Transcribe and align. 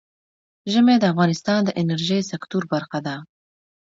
ژمی 0.71 0.95
د 0.99 1.03
افغانستان 1.13 1.59
د 1.65 1.69
انرژۍ 1.81 2.21
سکتور 2.31 2.63
برخه 2.73 2.99
ده. 3.05 3.15